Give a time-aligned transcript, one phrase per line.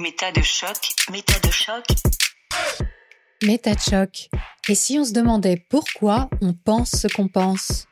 [0.00, 0.76] Méta de choc,
[1.10, 1.84] méta de choc.
[3.42, 4.28] Méta de choc.
[4.68, 7.88] Et si on se demandait pourquoi on pense ce qu'on pense?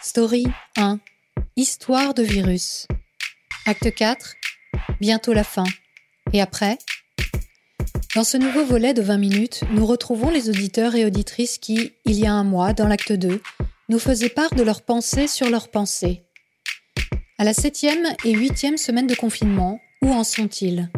[0.00, 0.46] Story
[0.78, 0.98] 1.
[1.56, 2.86] Histoire de virus.
[3.66, 4.34] Acte 4.
[5.02, 5.66] Bientôt la fin.
[6.32, 6.78] Et après?
[8.14, 12.18] Dans ce nouveau volet de 20 minutes, nous retrouvons les auditeurs et auditrices qui, il
[12.18, 13.42] y a un mois, dans l'acte 2,
[13.90, 16.22] nous faisaient part de leurs pensées sur leurs pensées.
[17.36, 20.90] À la septième et huitième semaine de confinement, où en sont-ils?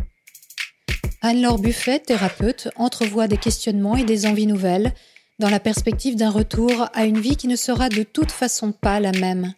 [1.25, 4.93] Anne-Laure Buffet, thérapeute, entrevoit des questionnements et des envies nouvelles
[5.39, 8.99] dans la perspective d'un retour à une vie qui ne sera de toute façon pas
[8.99, 9.55] la même.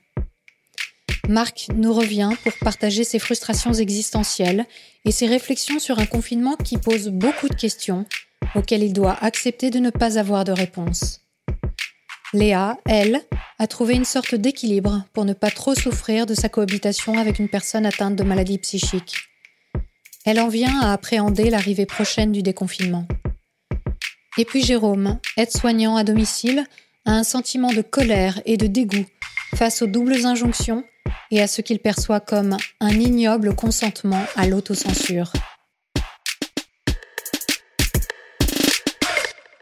[1.27, 4.67] Marc nous revient pour partager ses frustrations existentielles
[5.07, 8.05] et ses réflexions sur un confinement qui pose beaucoup de questions
[8.55, 11.23] auxquelles il doit accepter de ne pas avoir de réponse.
[12.35, 13.23] Léa, elle,
[13.59, 17.49] a trouvé une sorte d'équilibre pour ne pas trop souffrir de sa cohabitation avec une
[17.49, 19.17] personne atteinte de maladie psychique.
[20.27, 23.05] Elle en vient à appréhender l'arrivée prochaine du déconfinement.
[24.39, 26.65] Et puis Jérôme, aide-soignant à domicile,
[27.05, 29.05] a un sentiment de colère et de dégoût
[29.55, 30.83] face aux doubles injonctions
[31.31, 35.31] et à ce qu'il perçoit comme un ignoble consentement à l'autocensure.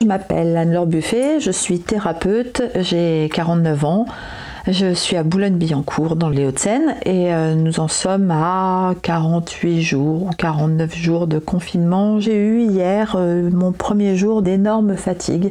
[0.01, 4.07] Je m'appelle Anne-Laure Buffet, je suis thérapeute, j'ai 49 ans.
[4.69, 10.23] Je suis à Boulogne-Billancourt dans les Hauts-de-Seine et euh, nous en sommes à 48 jours
[10.23, 12.21] ou 49 jours de confinement.
[12.21, 15.51] J'ai eu hier euh, mon premier jour d'énorme fatigue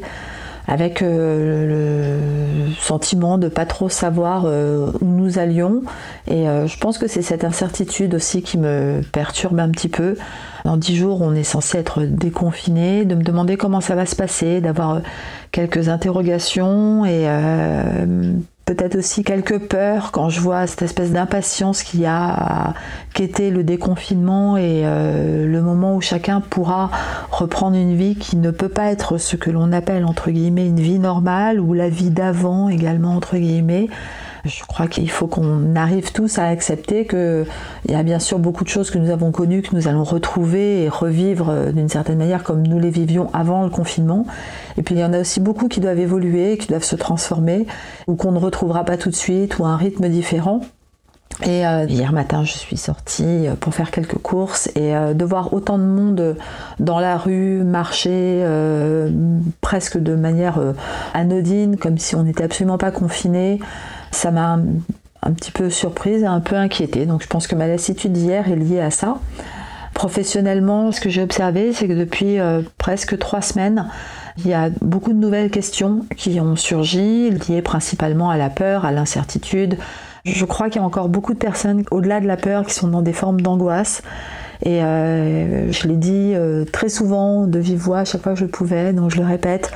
[0.66, 2.20] avec euh,
[2.70, 5.84] le sentiment de pas trop savoir où nous allions
[6.28, 10.16] et je pense que c'est cette incertitude aussi qui me perturbe un petit peu.
[10.64, 14.16] Dans 10 jours, on est censé être déconfiné, de me demander comment ça va se
[14.16, 15.02] passer, d'avoir
[15.52, 17.28] quelques interrogations et
[18.74, 22.74] peut-être aussi quelques peurs quand je vois cette espèce d'impatience qu'il y a
[23.14, 26.90] qu'était le déconfinement et euh, le moment où chacun pourra
[27.32, 30.80] reprendre une vie qui ne peut pas être ce que l'on appelle entre guillemets une
[30.80, 33.90] vie normale ou la vie d'avant également entre guillemets.
[34.46, 37.46] Je crois qu'il faut qu'on arrive tous à accepter qu'il
[37.90, 40.84] y a bien sûr beaucoup de choses que nous avons connues, que nous allons retrouver
[40.84, 44.26] et revivre euh, d'une certaine manière comme nous les vivions avant le confinement.
[44.78, 47.68] Et puis il y en a aussi beaucoup qui doivent évoluer, qui doivent se transformer,
[48.08, 50.62] ou qu'on ne retrouvera pas tout de suite, ou à un rythme différent.
[51.44, 55.54] Et euh, hier matin, je suis sortie euh, pour faire quelques courses et de voir
[55.54, 56.36] autant de monde
[56.80, 58.44] dans la rue marcher
[59.62, 60.60] presque de manière
[61.14, 63.60] anodine, comme si on n'était absolument pas confiné
[64.12, 64.60] ça m'a
[65.24, 67.06] un, petit peu surprise et un peu inquiétée.
[67.06, 69.18] Donc je pense que ma lassitude d'hier est liée à ça.
[69.94, 73.88] Professionnellement, ce que j'ai observé, c'est que depuis euh, presque trois semaines,
[74.38, 78.86] il y a beaucoup de nouvelles questions qui ont surgi, liées principalement à la peur,
[78.86, 79.78] à l'incertitude.
[80.24, 82.88] Je crois qu'il y a encore beaucoup de personnes, au-delà de la peur, qui sont
[82.88, 84.04] dans des formes d'angoisse.
[84.64, 88.40] Et euh, je l'ai dit euh, très souvent de vive voix à chaque fois que
[88.40, 89.72] je pouvais, donc je le répète,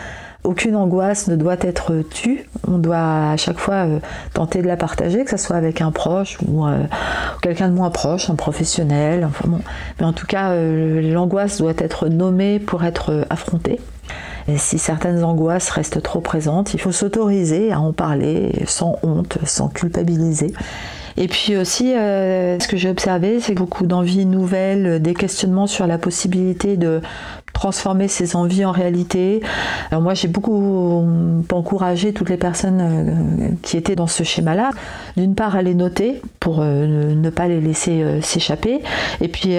[0.45, 2.47] aucune angoisse ne doit être tue.
[2.67, 3.99] On doit à chaque fois euh,
[4.33, 6.83] tenter de la partager, que ce soit avec un proche ou euh,
[7.41, 9.25] quelqu'un de moins proche, un professionnel.
[9.25, 9.59] Enfin bon.
[9.99, 13.79] Mais en tout cas, euh, l'angoisse doit être nommée pour être affrontée.
[14.47, 19.39] Et si certaines angoisses restent trop présentes, il faut s'autoriser à en parler sans honte,
[19.43, 20.53] sans culpabiliser.
[21.17, 25.97] Et puis aussi, ce que j'ai observé, c'est beaucoup d'envies nouvelles, des questionnements sur la
[25.97, 27.01] possibilité de
[27.55, 29.41] transformer ses envies en réalité.
[29.89, 31.03] Alors moi, j'ai beaucoup
[31.51, 34.71] encouragé toutes les personnes euh, qui étaient dans ce schéma-là.
[35.17, 38.81] D'une part, à les noter pour euh, ne pas les laisser euh, s'échapper,
[39.21, 39.55] et puis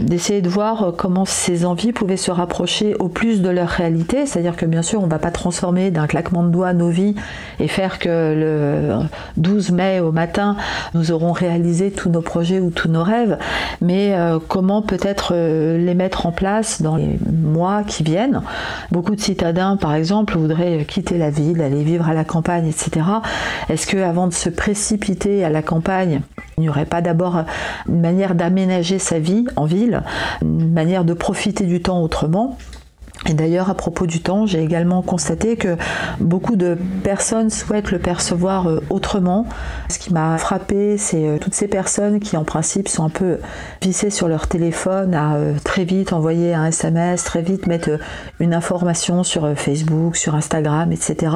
[0.00, 4.26] d'essayer de voir comment ces envies pouvaient se rapprocher au plus de leur réalité.
[4.26, 7.14] C'est-à-dire que bien sûr, on ne va pas transformer d'un claquement de doigts nos vies
[7.60, 8.98] et faire que le
[9.36, 10.56] 12 mai au matin,
[10.94, 13.38] nous aurons réalisé tous nos projets ou tous nos rêves,
[13.80, 14.16] mais
[14.48, 18.42] comment peut-être les mettre en place dans les mois qui viennent.
[18.90, 23.06] Beaucoup de citadins, par exemple, voudraient quitter la ville, aller vivre à la campagne, etc.
[23.68, 26.20] Est-ce que avant de se précipiter à la campagne,
[26.56, 27.44] il n'y aurait pas d'abord
[27.88, 30.02] une manière d'aménager sa vie en ville,
[30.42, 32.58] une manière de profiter du temps autrement?
[33.24, 35.76] Et d'ailleurs, à propos du temps, j'ai également constaté que
[36.20, 39.46] beaucoup de personnes souhaitent le percevoir euh, autrement.
[39.88, 43.38] Ce qui m'a frappé, c'est euh, toutes ces personnes qui, en principe, sont un peu
[43.82, 47.98] vissées sur leur téléphone à euh, très vite envoyer un SMS, très vite mettre
[48.38, 51.32] une information sur Facebook, sur Instagram, etc.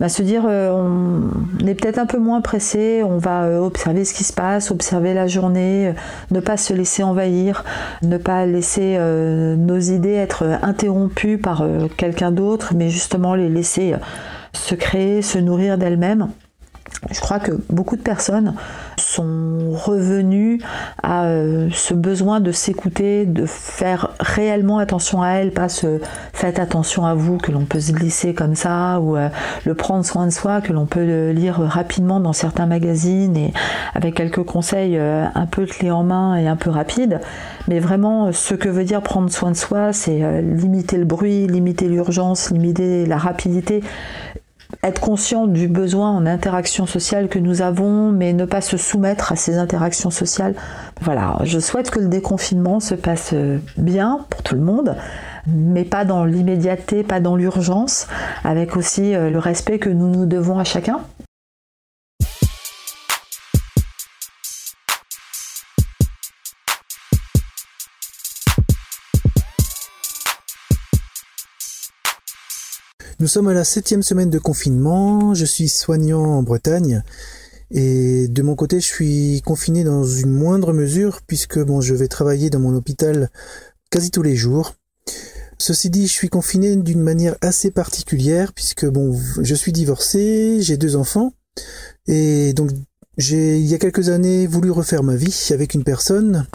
[0.00, 4.06] Bah, se dire euh, on est peut-être un peu moins pressé, on va euh, observer
[4.06, 5.92] ce qui se passe, observer la journée, euh,
[6.30, 7.64] ne pas se laisser envahir,
[8.00, 11.64] ne pas laisser nos idées être interrompues par
[11.98, 13.94] quelqu'un d'autre, mais justement les laisser
[14.54, 16.30] se créer, se nourrir d'elles-mêmes.
[17.10, 18.54] Je crois que beaucoup de personnes
[19.10, 20.60] sont revenues
[21.02, 26.00] à euh, ce besoin de s'écouter, de faire réellement attention à elles, pas ce
[26.32, 29.28] faites attention à vous que l'on peut se glisser comme ça, ou euh,
[29.64, 33.52] le prendre soin de soi que l'on peut lire rapidement dans certains magazines et
[33.94, 37.20] avec quelques conseils euh, un peu clés en main et un peu rapides.
[37.68, 41.88] Mais vraiment, ce que veut dire prendre soin de soi, c'est limiter le bruit, limiter
[41.88, 43.82] l'urgence, limiter la rapidité
[44.82, 49.32] être conscient du besoin en interaction sociale que nous avons, mais ne pas se soumettre
[49.32, 50.54] à ces interactions sociales.
[51.00, 53.34] Voilà, je souhaite que le déconfinement se passe
[53.76, 54.96] bien pour tout le monde,
[55.46, 58.06] mais pas dans l'immédiateté, pas dans l'urgence,
[58.44, 61.00] avec aussi euh, le respect que nous nous devons à chacun.
[73.20, 77.02] Nous sommes à la septième semaine de confinement, je suis soignant en Bretagne.
[77.70, 82.08] Et de mon côté je suis confiné dans une moindre mesure puisque bon je vais
[82.08, 83.28] travailler dans mon hôpital
[83.90, 84.72] quasi tous les jours.
[85.58, 90.78] Ceci dit, je suis confiné d'une manière assez particulière puisque bon je suis divorcé, j'ai
[90.78, 91.34] deux enfants.
[92.06, 92.70] Et donc
[93.18, 96.46] j'ai il y a quelques années voulu refaire ma vie avec une personne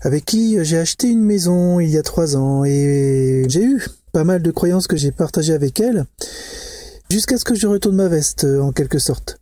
[0.00, 4.24] avec qui j'ai acheté une maison il y a trois ans et j'ai eu pas
[4.24, 6.04] mal de croyances que j'ai partagées avec elle,
[7.10, 9.38] jusqu'à ce que je retourne ma veste, euh, en quelque sorte.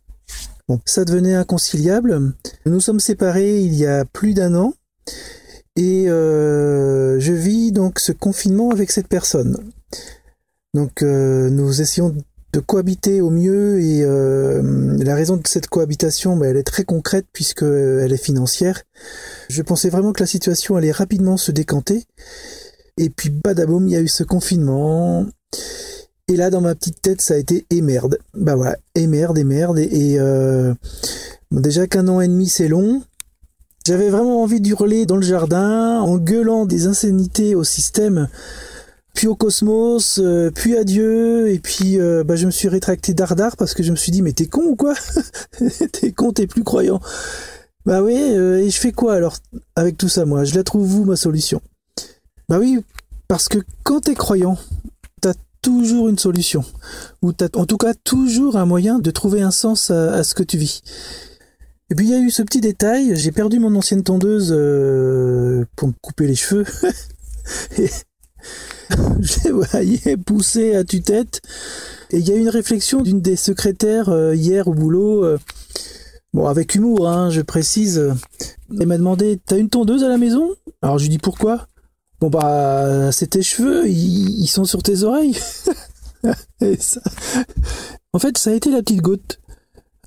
[0.67, 2.33] Bon, ça devenait inconciliable.
[2.65, 4.73] Nous sommes séparés il y a plus d'un an,
[5.75, 9.57] et euh, je vis donc ce confinement avec cette personne.
[10.73, 12.15] Donc euh, nous essayons
[12.53, 17.25] de cohabiter au mieux et la raison de cette cohabitation, bah, elle est très concrète
[17.31, 18.83] puisque elle est financière.
[19.49, 22.05] Je pensais vraiment que la situation allait rapidement se décanter
[22.97, 25.25] et puis badaboum, il y a eu ce confinement.
[26.27, 28.19] Et là, dans ma petite tête, ça a été et merde.
[28.33, 30.73] Bah voilà, et merde, et euh,
[31.51, 33.01] déjà qu'un an et demi, c'est long.
[33.85, 38.27] J'avais vraiment envie d'hurler dans le jardin, en gueulant des insanités au système,
[39.13, 43.13] puis au cosmos, euh, puis à Dieu, et puis euh, bah, je me suis rétracté
[43.13, 44.95] dardard parce que je me suis dit, mais t'es con ou quoi?
[45.93, 46.99] T'es con, t'es plus croyant.
[47.85, 49.37] Bah oui, et je fais quoi alors
[49.77, 50.43] avec tout ça, moi?
[50.43, 51.61] Je la trouve où, ma solution?
[52.49, 52.79] Bah oui,
[53.27, 54.57] parce que quand t'es croyant,
[55.21, 56.63] t'as toujours une solution.
[57.21, 60.43] Ou t'as en tout cas toujours un moyen de trouver un sens à, ce que
[60.43, 60.81] tu vis.
[61.89, 65.65] Et puis il y a eu ce petit détail, j'ai perdu mon ancienne tondeuse euh,
[65.75, 66.65] pour me couper les cheveux.
[67.77, 67.89] et
[69.19, 71.41] je les voyais pousser à tue-tête.
[72.11, 75.25] Et il y a eu une réflexion d'une des secrétaires euh, hier au boulot.
[75.25, 75.37] Euh,
[76.33, 78.13] bon, avec humour, hein, je précise.
[78.79, 80.55] Elle m'a demandé T'as une tondeuse à la maison?
[80.81, 81.67] Alors je lui dis pourquoi?
[82.19, 85.37] Bon bah, c'est tes cheveux, ils, sont sur tes oreilles.
[88.13, 89.39] En fait, ça a été la petite goutte.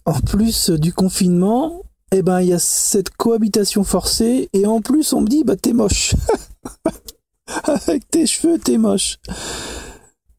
[0.04, 5.12] En plus du confinement, eh ben il y a cette cohabitation forcée et en plus
[5.12, 6.16] on me dit bah t'es moche.
[7.64, 9.18] Avec tes cheveux, t'es moche.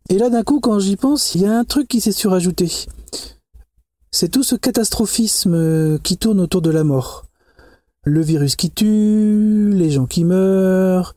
[0.10, 2.70] Et là d'un coup, quand j'y pense, il y a un truc qui s'est surajouté.
[4.12, 7.28] C'est tout ce catastrophisme qui tourne autour de la mort.
[8.04, 11.16] Le virus qui tue, les gens qui meurent,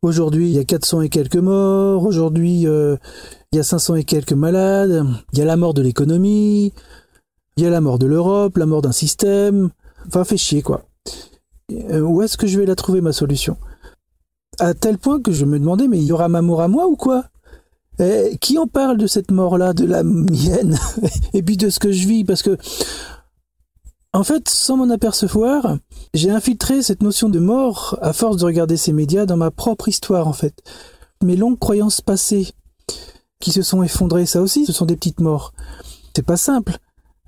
[0.00, 2.04] Aujourd'hui, il y a 400 et quelques morts.
[2.04, 2.96] Aujourd'hui, euh,
[3.52, 5.04] il y a 500 et quelques malades.
[5.32, 6.72] Il y a la mort de l'économie.
[7.56, 9.70] Il y a la mort de l'Europe, la mort d'un système.
[10.06, 10.84] Enfin, fait chier, quoi.
[11.90, 13.56] Euh, où est-ce que je vais la trouver, ma solution?
[14.60, 16.86] À tel point que je me demandais, mais il y aura ma mort à moi
[16.86, 17.24] ou quoi?
[17.98, 20.78] Eh, Qui en parle de cette mort-là, de la mienne?
[21.34, 22.56] Et puis de ce que je vis Parce que
[24.12, 25.78] en fait, sans m'en apercevoir,
[26.14, 29.88] j'ai infiltré cette notion de mort à force de regarder ces médias dans ma propre
[29.88, 30.62] histoire, en fait.
[31.22, 32.48] Mes longues croyances passées
[33.40, 35.52] qui se sont effondrées, ça aussi, ce sont des petites morts.
[36.14, 36.78] C'est pas simple.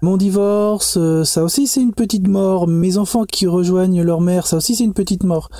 [0.02, 2.66] Mon divorce, euh, ça aussi c'est une petite mort.
[2.66, 5.50] Mes enfants qui rejoignent leur mère, ça aussi c'est une petite mort.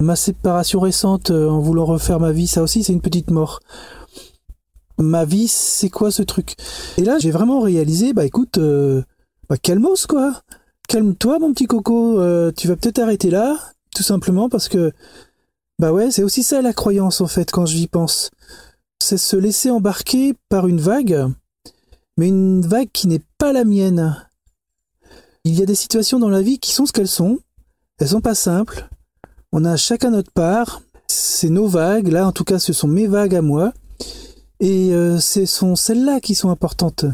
[0.00, 3.60] Ma séparation récente euh, en voulant refaire ma vie, ça aussi c'est une petite mort.
[4.98, 6.56] Ma vie, c'est quoi ce truc?
[6.98, 9.02] Et là, j'ai vraiment réalisé, bah écoute, euh,
[9.52, 10.40] bah, calmos quoi.
[10.88, 13.58] Calme-toi mon petit coco, euh, tu vas peut-être arrêter là,
[13.94, 14.92] tout simplement parce que
[15.78, 18.30] bah ouais, c'est aussi ça la croyance en fait quand j'y pense.
[19.02, 21.28] C'est se laisser embarquer par une vague,
[22.16, 24.26] mais une vague qui n'est pas la mienne.
[25.44, 27.38] Il y a des situations dans la vie qui sont ce qu'elles sont.
[27.98, 28.88] Elles sont pas simples.
[29.52, 30.80] On a chacun notre part.
[31.08, 32.08] C'est nos vagues.
[32.08, 33.74] Là, en tout cas, ce sont mes vagues à moi.
[34.60, 37.04] Et euh, ce sont celles-là qui sont importantes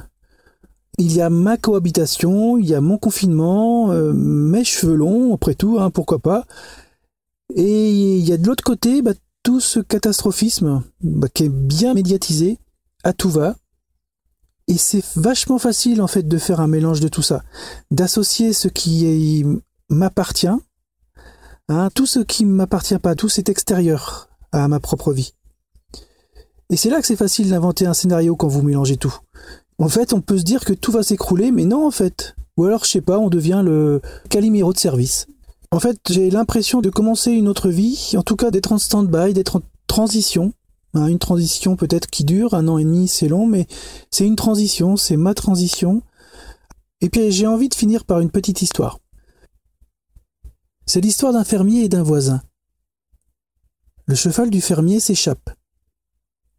[0.98, 5.54] il y a ma cohabitation, il y a mon confinement, euh, mes cheveux longs, après
[5.54, 6.44] tout, hein, pourquoi pas.
[7.54, 9.14] Et il y a de l'autre côté bah,
[9.44, 12.58] tout ce catastrophisme bah, qui est bien médiatisé,
[13.04, 13.56] à tout va.
[14.66, 17.42] Et c'est vachement facile en fait de faire un mélange de tout ça,
[17.90, 19.46] d'associer ce qui
[19.88, 20.48] m'appartient,
[21.68, 25.32] hein, tout ce qui m'appartient pas, tout c'est extérieur à ma propre vie.
[26.70, 29.16] Et c'est là que c'est facile d'inventer un scénario quand vous mélangez tout.
[29.78, 32.34] En fait, on peut se dire que tout va s'écrouler, mais non en fait.
[32.56, 35.26] Ou alors, je sais pas, on devient le Calimero de service.
[35.70, 39.34] En fait, j'ai l'impression de commencer une autre vie, en tout cas d'être en stand-by,
[39.34, 40.52] d'être en transition,
[40.94, 43.66] Hein, une transition peut-être qui dure, un an et demi c'est long, mais
[44.10, 46.02] c'est une transition, c'est ma transition.
[47.00, 48.98] Et puis j'ai envie de finir par une petite histoire.
[50.86, 52.42] C'est l'histoire d'un fermier et d'un voisin.
[54.06, 55.50] Le cheval du fermier s'échappe.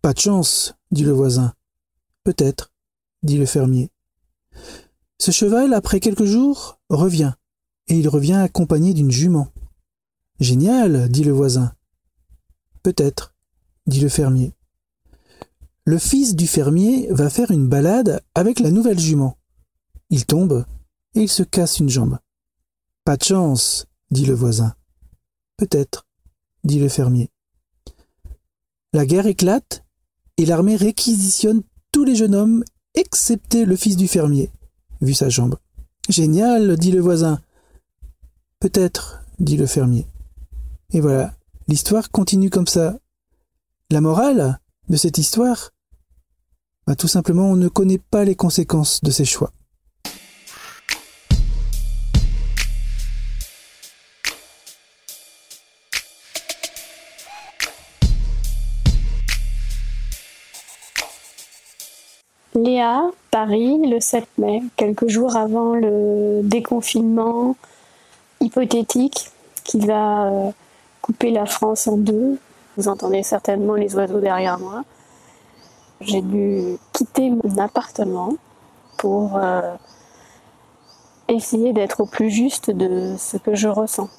[0.04, 1.54] Pas de chance, dit le voisin.
[2.24, 2.72] Peut-être,
[3.24, 3.90] dit le fermier.
[5.18, 7.34] Ce cheval, après quelques jours, revient,
[7.88, 9.52] et il revient accompagné d'une jument.
[10.40, 11.74] Génial, dit le voisin.
[12.84, 13.34] Peut-être,
[13.88, 14.54] dit le fermier.
[15.84, 19.38] Le fils du fermier va faire une balade avec la nouvelle jument.
[20.10, 20.66] Il tombe
[21.16, 22.20] et il se casse une jambe.
[23.04, 24.76] Pas de chance, dit le voisin.
[25.58, 26.08] Peut-être,
[26.64, 27.32] dit le fermier.
[28.94, 29.84] La guerre éclate
[30.38, 32.64] et l'armée réquisitionne tous les jeunes hommes
[32.96, 34.52] excepté le fils du fermier,
[35.02, 35.58] vu sa jambe.
[36.10, 37.40] Génial, dit le voisin.
[38.60, 40.08] Peut-être, dit le fermier.
[40.92, 41.34] Et voilà,
[41.68, 43.00] l'histoire continue comme ça,
[43.92, 45.72] la morale de cette histoire?
[46.88, 49.54] Bah, Tout simplement, on ne connaît pas les conséquences de ses choix.
[62.80, 67.58] Léa, Paris, le 7 mai, quelques jours avant le déconfinement
[68.40, 69.32] hypothétique
[69.66, 70.52] qui va euh,
[71.02, 72.40] couper la France en deux,
[72.78, 74.86] vous entendez certainement les oiseaux derrière moi.
[76.00, 78.36] J'ai dû quitter mon appartement
[78.98, 79.74] pour euh,
[81.28, 84.10] essayer d'être au plus juste de ce que je ressens.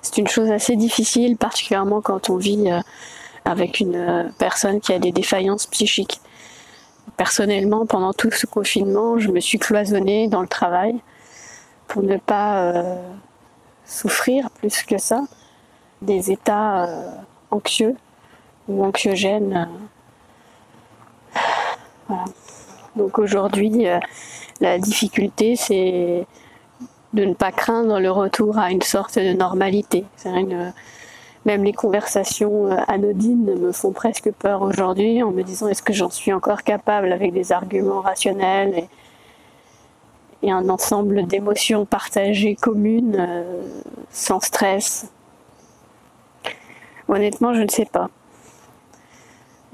[0.00, 2.80] C'est une chose assez difficile, particulièrement quand on vit euh,
[3.44, 6.22] avec une personne qui a des défaillances psychiques.
[7.16, 11.00] Personnellement, pendant tout ce confinement, je me suis cloisonnée dans le travail
[11.88, 12.72] pour ne pas
[13.86, 15.22] souffrir plus que ça
[16.02, 17.10] des états euh,
[17.50, 17.96] anxieux
[18.68, 19.68] ou anxiogènes.
[22.10, 22.14] Euh,
[22.96, 23.98] Donc aujourd'hui, euh,
[24.60, 26.26] la difficulté, c'est
[27.12, 30.04] de ne pas craindre le retour à une sorte de normalité.
[31.46, 36.10] Même les conversations anodines me font presque peur aujourd'hui en me disant est-ce que j'en
[36.10, 38.84] suis encore capable avec des arguments rationnels
[40.42, 43.26] et, un ensemble d'émotions partagées communes
[44.10, 45.10] sans stress?
[47.08, 48.10] Honnêtement, je ne sais pas.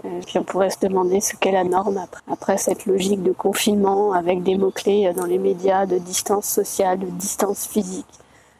[0.04, 4.42] Euh, on pourrait se demander ce qu'est la norme après, cette logique de confinement avec
[4.42, 8.06] des mots-clés dans les médias de distance sociale, de distance physique,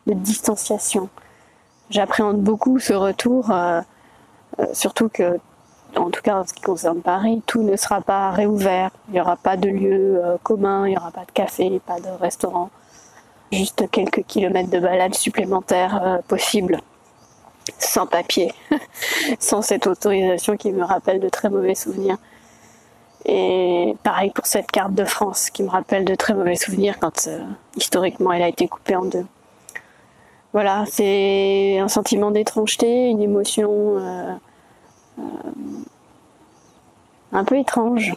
[0.07, 1.09] de distanciation.
[1.92, 3.80] J'appréhende beaucoup ce retour, euh,
[4.58, 5.38] euh, surtout que,
[5.96, 8.90] en tout cas en ce qui concerne Paris, tout ne sera pas réouvert.
[9.08, 12.08] Il n'y aura pas de lieu commun, il n'y aura pas de café, pas de
[12.18, 12.70] restaurant,
[13.52, 16.80] juste quelques kilomètres de balade supplémentaires possibles
[17.78, 18.54] sans papier,
[19.38, 22.16] sans cette autorisation qui me rappelle de très mauvais souvenirs.
[23.25, 27.28] Et pareil pour cette carte de France qui me rappelle de très mauvais souvenirs quand
[27.28, 27.40] euh,
[27.76, 29.26] historiquement elle a été coupée en deux.
[30.52, 34.35] Voilà, c'est un sentiment d'étrangeté, une émotion euh,
[35.18, 35.23] euh,
[37.32, 38.14] un peu étrange,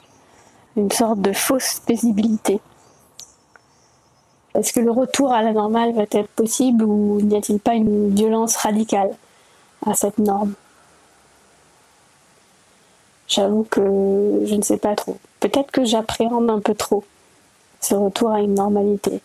[0.75, 2.59] une sorte de fausse paisibilité.
[4.53, 8.13] Est-ce que le retour à la normale va être possible ou n'y a-t-il pas une
[8.13, 9.15] violence radicale
[9.85, 10.53] à cette norme?
[13.27, 15.17] J'avoue que je ne sais pas trop.
[15.39, 17.03] Peut-être que j'appréhende un peu trop
[17.81, 19.21] ce retour à une normalité,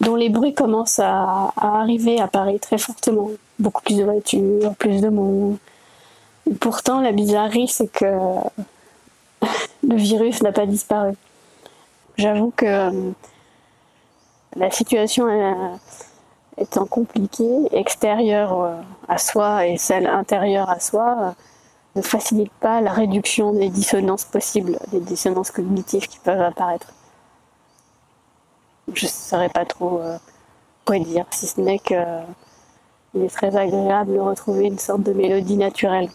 [0.00, 3.30] dont les bruits commencent à, arriver à Paris très fortement.
[3.58, 5.58] Beaucoup plus de voitures, plus de monde.
[6.60, 8.04] pourtant, la bizarrerie, c'est que
[9.88, 11.14] le virus n'a pas disparu.
[12.16, 13.10] J'avoue que euh,
[14.56, 15.54] la situation est
[16.58, 18.76] étant compliquée, extérieure euh,
[19.08, 21.30] à soi et celle intérieure à soi, euh,
[21.96, 26.92] ne facilite pas la réduction des dissonances possibles, des dissonances cognitives qui peuvent apparaître.
[28.92, 30.18] Je ne saurais pas trop euh,
[30.84, 31.96] quoi dire, si ce n'est qu'il
[33.22, 36.10] est très agréable de retrouver une sorte de mélodie naturelle.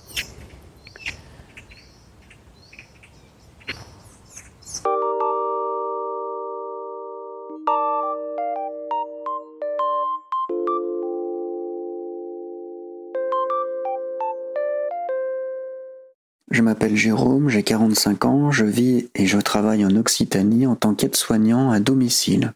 [16.60, 20.94] Je m'appelle Jérôme, j'ai 45 ans, je vis et je travaille en Occitanie en tant
[20.94, 22.52] qu'aide-soignant à domicile.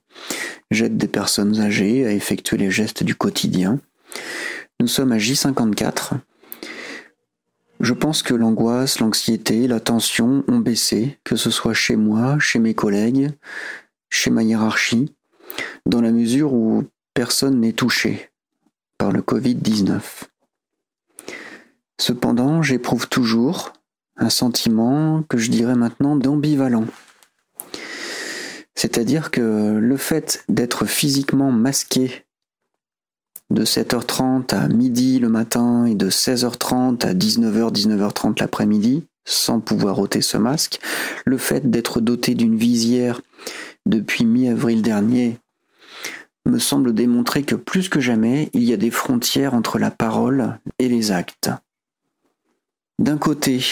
[0.72, 3.80] J'aide des personnes âgées à effectuer les gestes du quotidien.
[4.82, 6.16] Nous sommes à J54.
[7.80, 12.60] Je pense que l'angoisse, l'anxiété, la tension ont baissé, que ce soit chez moi, chez
[12.60, 13.30] mes collègues,
[14.10, 15.16] chez ma hiérarchie,
[15.86, 16.84] dans la mesure où
[17.14, 18.32] personne n'est touché
[18.98, 20.02] par le Covid-19.
[22.02, 23.72] Cependant, j'éprouve toujours
[24.18, 26.86] un sentiment que je dirais maintenant d'ambivalent.
[28.76, 32.26] C'est-à-dire que le fait d'être physiquement masqué
[33.50, 40.00] de 7h30 à midi le matin et de 16h30 à 19h, 19h30 l'après-midi, sans pouvoir
[40.00, 40.80] ôter ce masque,
[41.26, 43.22] le fait d'être doté d'une visière
[43.86, 45.38] depuis mi-avril dernier
[46.46, 50.60] me semble démontrer que plus que jamais, il y a des frontières entre la parole
[50.80, 51.50] et les actes.
[53.00, 53.64] D'un côté,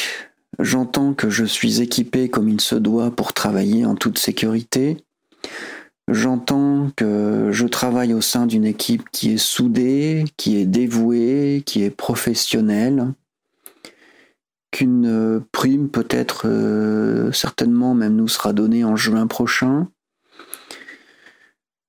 [0.59, 4.97] j'entends que je suis équipé comme il se doit pour travailler en toute sécurité.
[6.07, 11.83] J'entends que je travaille au sein d'une équipe qui est soudée, qui est dévouée, qui
[11.83, 13.13] est professionnelle,
[14.71, 19.87] qu'une prime peut-être euh, certainement même nous sera donnée en juin prochain,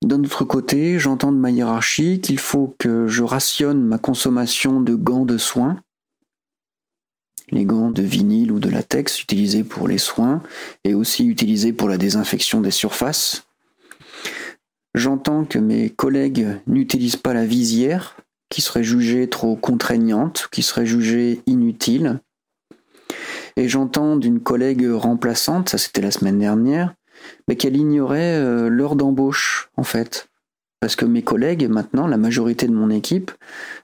[0.03, 4.95] d'un autre côté, j'entends de ma hiérarchie qu'il faut que je rationne ma consommation de
[4.95, 5.81] gants de soins,
[7.51, 8.42] les gants de vinyle
[8.73, 10.41] latex utilisés pour les soins
[10.83, 13.45] et aussi utilisés pour la désinfection des surfaces.
[14.95, 18.15] J'entends que mes collègues n'utilisent pas la visière,
[18.49, 22.19] qui serait jugée trop contraignante, qui serait jugée inutile.
[23.55, 26.93] Et j'entends d'une collègue remplaçante, ça c'était la semaine dernière,
[27.47, 30.27] mais qu'elle ignorait euh, l'heure d'embauche, en fait.
[30.79, 33.31] Parce que mes collègues, maintenant, la majorité de mon équipe,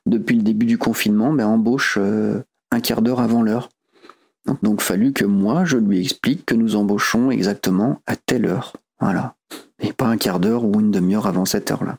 [0.05, 3.69] depuis le début du confinement, ben, embauchent euh, un quart d'heure avant l'heure.
[4.63, 8.73] Donc, fallu que moi, je lui explique que nous embauchons exactement à telle heure.
[8.99, 9.35] Voilà.
[9.79, 11.97] Et pas un quart d'heure ou une demi-heure avant cette heure-là.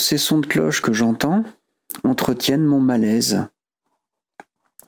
[0.00, 1.44] Ces sons de cloche que j'entends
[2.04, 3.46] entretiennent mon malaise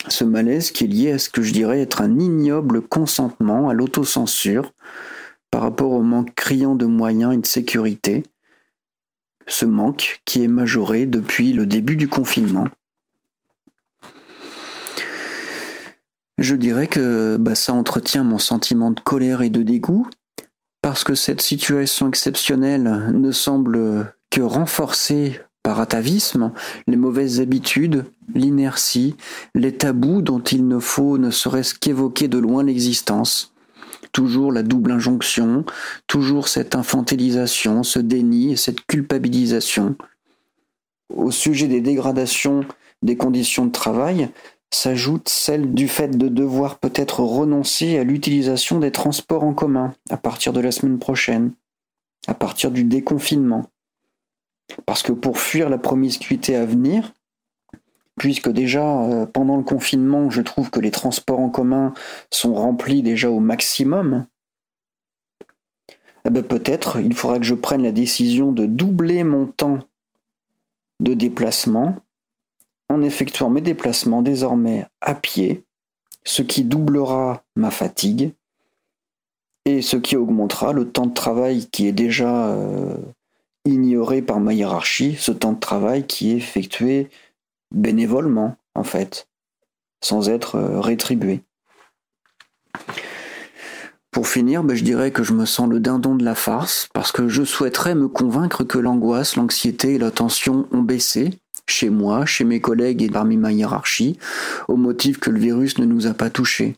[0.08, 3.74] ce malaise qui est lié à ce que je dirais être un ignoble consentement à
[3.74, 4.72] l'autocensure
[5.50, 8.22] par rapport au manque criant de moyens et de sécurité,
[9.46, 12.68] ce manque qui est majoré depuis le début du confinement.
[16.38, 20.06] Je dirais que bah, ça entretient mon sentiment de colère et de dégoût,
[20.82, 26.52] parce que cette situation exceptionnelle ne semble que renforcer par atavisme,
[26.86, 29.16] les mauvaises habitudes, l'inertie,
[29.54, 33.52] les tabous dont il ne faut ne serait-ce qu'évoquer de loin l'existence.
[34.12, 35.64] Toujours la double injonction,
[36.06, 39.96] toujours cette infantilisation, ce déni et cette culpabilisation.
[41.12, 42.64] Au sujet des dégradations
[43.02, 44.28] des conditions de travail,
[44.70, 50.16] s'ajoute celle du fait de devoir peut-être renoncer à l'utilisation des transports en commun à
[50.16, 51.52] partir de la semaine prochaine,
[52.26, 53.70] à partir du déconfinement.
[54.84, 57.14] Parce que pour fuir la promiscuité à venir,
[58.18, 61.94] puisque déjà euh, pendant le confinement, je trouve que les transports en commun
[62.30, 64.26] sont remplis déjà au maximum,
[66.24, 69.78] eh ben peut-être il faudra que je prenne la décision de doubler mon temps
[70.98, 71.96] de déplacement
[72.88, 75.64] en effectuant mes déplacements désormais à pied,
[76.24, 78.32] ce qui doublera ma fatigue
[79.64, 82.96] et ce qui augmentera le temps de travail qui est déjà euh,
[83.64, 87.10] ignoré par ma hiérarchie, ce temps de travail qui est effectué
[87.74, 89.28] bénévolement, en fait,
[90.02, 91.40] sans être euh, rétribué.
[94.12, 97.12] Pour finir, ben, je dirais que je me sens le dindon de la farce, parce
[97.12, 102.26] que je souhaiterais me convaincre que l'angoisse, l'anxiété et la tension ont baissé, chez moi,
[102.26, 104.18] chez mes collègues et parmi ma hiérarchie,
[104.68, 106.76] au motif que le virus ne nous a pas touchés.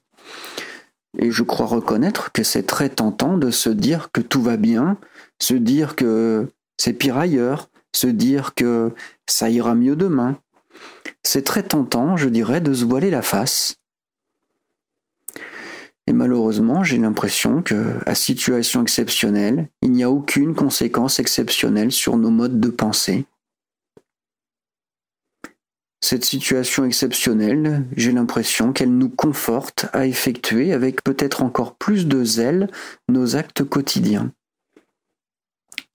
[1.19, 4.99] Et je crois reconnaître que c'est très tentant de se dire que tout va bien,
[5.41, 8.93] se dire que c'est pire ailleurs, se dire que
[9.27, 10.37] ça ira mieux demain.
[11.23, 13.77] C'est très tentant, je dirais, de se voiler la face.
[16.07, 22.17] Et malheureusement, j'ai l'impression que, à situation exceptionnelle, il n'y a aucune conséquence exceptionnelle sur
[22.17, 23.27] nos modes de pensée.
[26.01, 32.25] Cette situation exceptionnelle, j'ai l'impression qu'elle nous conforte à effectuer avec peut-être encore plus de
[32.25, 32.71] zèle
[33.09, 34.33] nos actes quotidiens.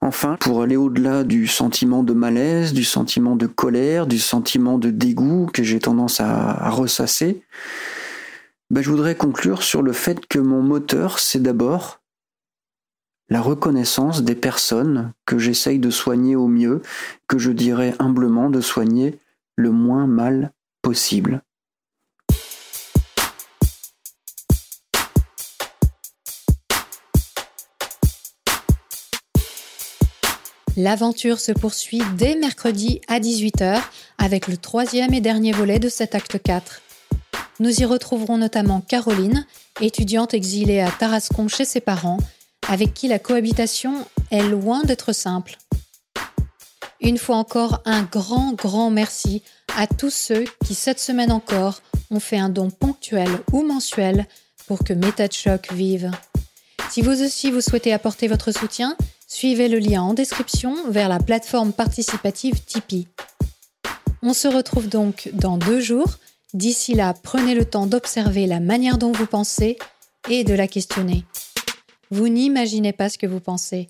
[0.02, 4.90] Enfin, pour aller au-delà du sentiment de malaise, du sentiment de colère, du sentiment de
[4.90, 7.42] dégoût que j'ai tendance à, ressasser,
[8.70, 12.02] ben, je voudrais conclure sur le fait que mon moteur, c'est d'abord
[13.30, 16.82] la reconnaissance des personnes que j'essaye de soigner au mieux,
[17.28, 19.18] que je dirais humblement de soigner
[19.56, 21.42] le moins mal possible.
[30.76, 33.80] L'aventure se poursuit dès mercredi à 18h
[34.18, 36.82] avec le troisième et dernier volet de cet acte 4.
[37.60, 39.46] Nous y retrouverons notamment Caroline,
[39.82, 42.18] étudiante exilée à Tarascon chez ses parents,
[42.68, 45.58] avec qui la cohabitation est loin d'être simple.
[47.04, 49.44] Une fois encore, un grand, grand merci
[49.76, 54.26] à tous ceux qui, cette semaine encore, ont fait un don ponctuel ou mensuel
[54.68, 55.28] pour que Méta
[55.74, 56.12] vive.
[56.90, 58.96] Si vous aussi vous souhaitez apporter votre soutien,
[59.28, 63.10] suivez le lien en description vers la plateforme participative Tipeee.
[64.22, 66.20] On se retrouve donc dans deux jours.
[66.54, 69.78] D'ici là, prenez le temps d'observer la manière dont vous pensez
[70.30, 71.26] et de la questionner.
[72.12, 73.90] Vous n'imaginez pas ce que vous pensez.